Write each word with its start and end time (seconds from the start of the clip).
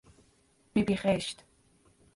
بیبی 0.73 0.95
خشت 0.95 1.43